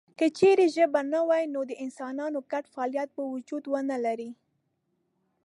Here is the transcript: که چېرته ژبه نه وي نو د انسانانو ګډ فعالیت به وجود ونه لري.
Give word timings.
که 0.17 0.25
چېرته 0.37 0.67
ژبه 0.75 1.01
نه 1.13 1.21
وي 1.29 1.43
نو 1.53 1.61
د 1.69 1.71
انسانانو 1.83 2.39
ګډ 2.51 2.65
فعالیت 2.73 3.09
به 3.15 3.23
وجود 3.33 3.63
ونه 3.67 3.97
لري. 4.05 4.29